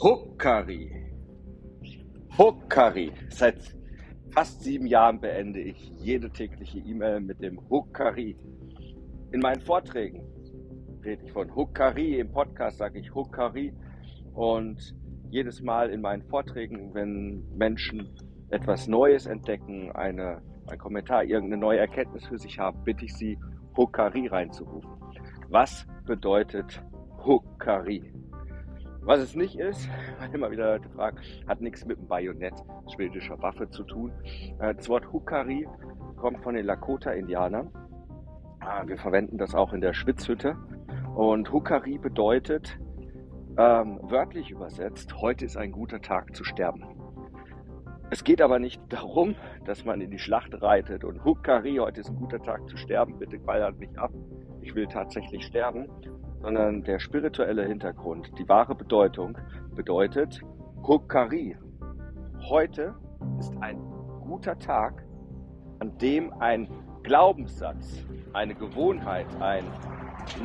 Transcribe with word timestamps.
Huckari. 0.00 0.92
Huckari. 2.38 3.12
Seit 3.30 3.74
fast 4.30 4.62
sieben 4.62 4.86
Jahren 4.86 5.20
beende 5.20 5.58
ich 5.58 5.90
jede 5.98 6.30
tägliche 6.30 6.78
E-Mail 6.78 7.18
mit 7.18 7.42
dem 7.42 7.58
Huckari. 7.68 8.36
In 9.32 9.40
meinen 9.40 9.60
Vorträgen 9.60 10.22
rede 11.04 11.24
ich 11.24 11.32
von 11.32 11.52
Huckari, 11.52 12.20
im 12.20 12.30
Podcast 12.30 12.78
sage 12.78 13.00
ich 13.00 13.12
Huckari 13.12 13.74
und 14.34 14.94
jedes 15.30 15.62
Mal 15.62 15.90
in 15.90 16.00
meinen 16.00 16.22
Vorträgen, 16.28 16.94
wenn 16.94 17.42
Menschen 17.56 18.08
etwas 18.50 18.86
Neues 18.86 19.26
entdecken, 19.26 19.90
eine, 19.90 20.42
ein 20.68 20.78
Kommentar, 20.78 21.24
irgendeine 21.24 21.60
neue 21.60 21.80
Erkenntnis 21.80 22.24
für 22.24 22.38
sich 22.38 22.56
haben, 22.60 22.84
bitte 22.84 23.04
ich 23.04 23.14
sie, 23.16 23.36
Huckari 23.76 24.28
reinzurufen. 24.28 24.92
Was 25.48 25.88
bedeutet 26.06 26.84
Huckari? 27.24 28.12
Was 29.08 29.20
es 29.20 29.34
nicht 29.34 29.58
ist, 29.58 29.88
weil 30.18 30.28
immer 30.34 30.50
wieder 30.50 30.72
Leute 30.74 30.90
fragen, 30.90 31.16
hat 31.46 31.62
nichts 31.62 31.86
mit 31.86 31.96
dem 31.96 32.06
Bajonett 32.08 32.52
schwedischer 32.94 33.40
Waffe 33.40 33.70
zu 33.70 33.82
tun. 33.84 34.12
Äh, 34.58 34.74
das 34.74 34.86
Wort 34.90 35.10
Hukari 35.10 35.66
kommt 36.18 36.42
von 36.42 36.54
den 36.54 36.66
Lakota-Indianern. 36.66 37.70
Ah, 38.60 38.86
wir 38.86 38.98
verwenden 38.98 39.38
das 39.38 39.54
auch 39.54 39.72
in 39.72 39.80
der 39.80 39.94
Schwitzhütte. 39.94 40.58
Und 41.16 41.50
Hukari 41.50 41.96
bedeutet, 41.96 42.78
ähm, 43.56 43.98
wörtlich 44.02 44.50
übersetzt, 44.50 45.14
heute 45.22 45.46
ist 45.46 45.56
ein 45.56 45.72
guter 45.72 46.02
Tag 46.02 46.36
zu 46.36 46.44
sterben. 46.44 46.84
Es 48.10 48.24
geht 48.24 48.42
aber 48.42 48.58
nicht 48.58 48.78
darum, 48.90 49.36
dass 49.64 49.86
man 49.86 50.02
in 50.02 50.10
die 50.10 50.18
Schlacht 50.18 50.60
reitet 50.60 51.02
und 51.04 51.24
Hukari, 51.24 51.76
heute 51.76 52.02
ist 52.02 52.10
ein 52.10 52.16
guter 52.16 52.42
Tag 52.42 52.68
zu 52.68 52.76
sterben, 52.76 53.18
bitte 53.18 53.38
ballert 53.38 53.78
mich 53.78 53.98
ab, 53.98 54.12
ich 54.60 54.74
will 54.74 54.86
tatsächlich 54.86 55.46
sterben, 55.46 55.88
sondern 56.40 56.82
der 56.84 56.98
spirituelle 56.98 57.66
Hintergrund, 57.66 58.30
die 58.38 58.48
wahre 58.48 58.74
Bedeutung 58.74 59.36
bedeutet 59.74 60.40
Hukari. 60.86 61.56
Heute 62.48 62.94
ist 63.38 63.52
ein 63.60 63.78
guter 64.20 64.58
Tag, 64.58 65.04
an 65.80 65.96
dem 65.98 66.32
ein 66.40 66.68
Glaubenssatz, 67.02 68.04
eine 68.32 68.54
Gewohnheit, 68.54 69.26
ein 69.40 69.64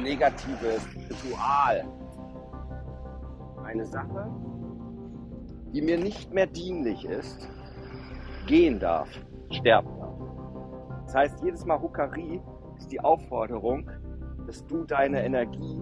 negatives 0.02 0.88
Ritual, 1.10 1.86
eine 3.64 3.86
Sache, 3.86 4.32
die 5.74 5.82
mir 5.82 5.98
nicht 5.98 6.34
mehr 6.34 6.48
dienlich 6.48 7.06
ist, 7.06 7.50
gehen 8.48 8.80
darf, 8.80 9.10
sterben 9.52 9.90
darf. 10.00 10.18
Das 11.06 11.16
heißt, 11.16 11.44
jedes 11.44 11.66
Mal 11.66 11.82
Hukari 11.82 12.42
ist 12.78 12.92
die 12.92 13.00
Aufforderung, 13.00 13.90
dass 14.46 14.66
du 14.68 14.84
deine 14.84 15.24
Energie 15.24 15.82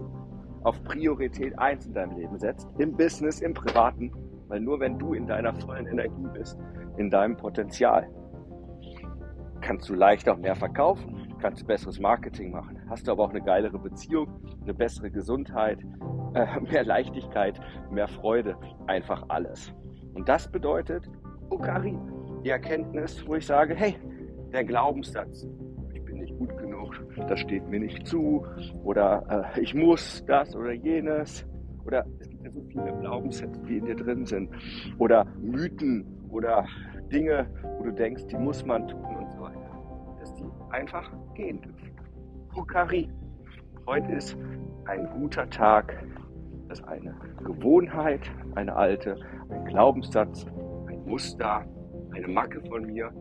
auf 0.63 0.81
Priorität 0.83 1.57
1 1.57 1.87
in 1.87 1.93
deinem 1.93 2.17
Leben 2.17 2.37
setzt, 2.37 2.67
im 2.77 2.95
Business, 2.95 3.41
im 3.41 3.53
Privaten, 3.53 4.11
weil 4.47 4.59
nur 4.59 4.79
wenn 4.79 4.99
du 4.99 5.13
in 5.13 5.27
deiner 5.27 5.53
vollen 5.53 5.87
Energie 5.87 6.27
bist, 6.33 6.57
in 6.97 7.09
deinem 7.09 7.35
Potenzial, 7.37 8.07
kannst 9.61 9.89
du 9.89 9.93
leichter 9.93 10.35
mehr 10.35 10.55
verkaufen, 10.55 11.35
kannst 11.39 11.61
du 11.61 11.65
besseres 11.65 11.99
Marketing 11.99 12.51
machen, 12.51 12.79
hast 12.89 13.07
du 13.07 13.11
aber 13.11 13.23
auch 13.23 13.29
eine 13.29 13.41
geilere 13.41 13.79
Beziehung, 13.79 14.27
eine 14.61 14.73
bessere 14.73 15.09
Gesundheit, 15.09 15.79
äh, 16.33 16.59
mehr 16.59 16.83
Leichtigkeit, 16.83 17.59
mehr 17.91 18.07
Freude, 18.07 18.55
einfach 18.87 19.23
alles. 19.29 19.73
Und 20.13 20.27
das 20.27 20.51
bedeutet 20.51 21.09
Ukari, 21.49 21.97
die 22.43 22.49
Erkenntnis, 22.49 23.25
wo 23.27 23.35
ich 23.35 23.45
sage, 23.45 23.75
hey, 23.75 23.95
der 24.51 24.63
Glaubenssatz, 24.63 25.47
das 27.27 27.39
steht 27.39 27.67
mir 27.67 27.79
nicht 27.79 28.07
zu. 28.07 28.45
Oder 28.83 29.53
äh, 29.55 29.61
ich 29.61 29.73
muss 29.73 30.23
das 30.25 30.55
oder 30.55 30.71
jenes. 30.71 31.45
Oder 31.85 32.05
es 32.19 32.29
gibt 32.29 32.43
ja 32.43 32.51
so 32.51 32.61
viele 32.61 32.93
Glaubenssätze, 32.99 33.59
die 33.67 33.77
in 33.77 33.85
dir 33.85 33.95
drin 33.95 34.25
sind. 34.25 34.49
Oder 34.97 35.25
Mythen 35.41 36.05
oder 36.29 36.65
Dinge, 37.11 37.47
wo 37.77 37.83
du 37.83 37.91
denkst, 37.91 38.27
die 38.27 38.37
muss 38.37 38.65
man 38.65 38.87
tun 38.87 39.03
und 39.03 39.31
so 39.31 39.41
weiter, 39.41 40.15
dass 40.19 40.33
die 40.35 40.45
einfach 40.69 41.11
gehen 41.35 41.61
dürfen. 41.61 41.91
Hukari. 42.55 43.09
Heute 43.87 44.11
ist 44.13 44.37
ein 44.85 45.09
guter 45.09 45.49
Tag, 45.49 46.03
dass 46.69 46.83
eine 46.83 47.15
Gewohnheit, 47.43 48.21
eine 48.55 48.75
alte, 48.75 49.17
ein 49.49 49.65
Glaubenssatz, 49.65 50.45
ein 50.87 51.03
Muster, 51.05 51.65
eine 52.13 52.27
Macke 52.27 52.61
von 52.69 52.85
mir, 52.85 53.11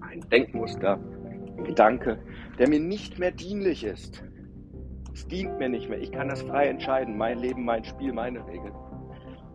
ein 0.00 0.20
Denkmuster 0.30 0.98
Gedanke, 1.64 2.18
der 2.58 2.68
mir 2.68 2.80
nicht 2.80 3.18
mehr 3.18 3.30
dienlich 3.30 3.84
ist. 3.84 4.22
Es 5.12 5.26
dient 5.26 5.58
mir 5.58 5.68
nicht 5.68 5.88
mehr. 5.88 5.98
Ich 5.98 6.12
kann 6.12 6.28
das 6.28 6.42
frei 6.42 6.68
entscheiden. 6.68 7.16
Mein 7.16 7.38
Leben, 7.38 7.64
mein 7.64 7.84
Spiel, 7.84 8.12
meine 8.12 8.46
Regeln. 8.46 8.74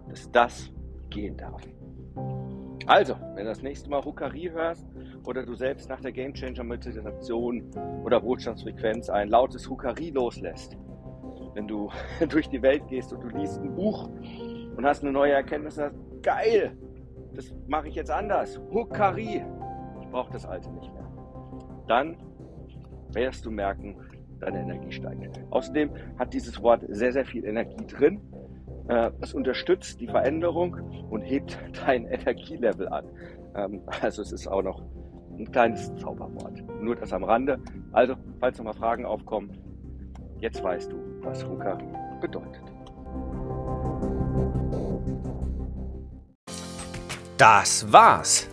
Dass 0.10 0.30
das 0.32 0.72
gehen 1.10 1.38
darf. 1.38 1.62
Also, 2.86 3.16
wenn 3.36 3.46
du 3.46 3.50
das 3.50 3.62
nächste 3.62 3.90
Mal 3.90 4.00
Ruckerie 4.00 4.52
hörst 4.52 4.86
oder 5.24 5.46
du 5.46 5.56
selbst 5.56 5.88
nach 5.90 6.02
der 6.02 6.12
Gamechanger 6.12 6.64
Meditation 6.64 7.72
oder 8.04 8.22
Wohlstandsfrequenz 8.22 9.10
ein 9.10 9.30
lautes 9.30 9.70
Huckerie 9.70 10.12
loslässt, 10.12 10.76
wenn 11.54 11.68
du 11.68 11.90
durch 12.30 12.50
die 12.50 12.62
Welt 12.62 12.86
gehst 12.90 13.14
und 13.14 13.22
du 13.22 13.30
liest 13.38 13.62
ein 13.62 13.74
Buch 13.74 14.10
und 14.76 14.86
hast 14.86 15.02
eine 15.02 15.14
neue 15.14 15.32
Erkenntnis, 15.32 15.76
sagst, 15.76 15.98
geil, 16.22 16.78
das 17.34 17.54
mache 17.68 17.88
ich 17.88 17.96
jetzt 17.96 18.12
anders. 18.12 18.60
Huckerie. 18.70 19.46
Ich 20.02 20.10
brauche 20.10 20.34
das 20.34 20.46
alte 20.46 20.70
nicht 20.72 20.94
mehr 20.94 21.03
dann 21.88 22.18
wirst 23.14 23.46
du 23.46 23.52
merken, 23.52 23.96
deine 24.40 24.62
Energie 24.62 24.92
steigt. 24.92 25.40
Außerdem 25.52 25.92
hat 26.18 26.34
dieses 26.34 26.62
Wort 26.62 26.84
sehr, 26.90 27.14
sehr 27.14 27.26
viel 27.26 27.46
Energie 27.46 27.86
drin. 27.86 28.20
Äh, 28.88 29.12
es 29.22 29.34
unterstützt 29.34 30.02
die 30.02 30.08
Veränderung 30.08 30.74
und 31.10 31.22
hebt 31.22 31.58
dein 31.86 32.06
Energielevel 32.06 32.88
an. 32.90 33.06
Ähm, 33.56 33.82
also 34.02 34.22
es 34.22 34.32
ist 34.32 34.48
auch 34.48 34.62
noch 34.62 34.82
ein 35.38 35.52
kleines 35.52 35.94
Zauberwort. 35.96 36.64
Nur 36.82 36.96
das 36.96 37.14
am 37.14 37.24
Rande. 37.24 37.60
Also, 37.92 38.16
falls 38.40 38.58
noch 38.58 38.66
mal 38.66 38.74
Fragen 38.74 39.06
aufkommen, 39.06 39.52
jetzt 40.40 40.64
weißt 40.64 40.92
du, 40.92 40.98
was 41.22 41.46
Hukari 41.48 41.86
bedeutet. 42.22 42.62
Das 47.38 47.92
war's. 47.92 48.53